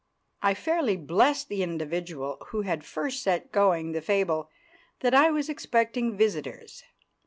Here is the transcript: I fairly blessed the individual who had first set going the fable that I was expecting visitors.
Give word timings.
I 0.41 0.55
fairly 0.55 0.97
blessed 0.97 1.47
the 1.47 1.61
individual 1.61 2.37
who 2.47 2.61
had 2.63 2.83
first 2.83 3.21
set 3.21 3.51
going 3.51 3.91
the 3.91 4.01
fable 4.01 4.49
that 5.01 5.13
I 5.13 5.29
was 5.29 5.47
expecting 5.47 6.17
visitors. 6.17 6.83